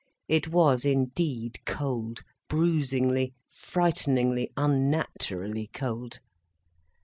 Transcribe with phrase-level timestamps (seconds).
[0.27, 6.21] It was indeed cold, bruisingly, frighteningly, unnaturally cold.